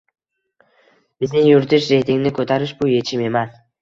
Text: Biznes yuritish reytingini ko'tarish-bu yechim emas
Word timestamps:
Biznes 1.23 1.47
yuritish 1.49 1.85
reytingini 1.93 2.33
ko'tarish-bu 2.41 2.91
yechim 2.95 3.27
emas 3.29 3.59